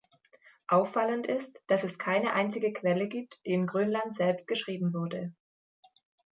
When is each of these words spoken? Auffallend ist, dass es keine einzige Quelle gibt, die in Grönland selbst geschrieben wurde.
Auffallend 0.67 1.27
ist, 1.27 1.61
dass 1.67 1.83
es 1.83 1.99
keine 1.99 2.33
einzige 2.33 2.73
Quelle 2.73 3.07
gibt, 3.07 3.39
die 3.45 3.51
in 3.51 3.67
Grönland 3.67 4.15
selbst 4.15 4.47
geschrieben 4.47 4.95
wurde. 4.95 5.31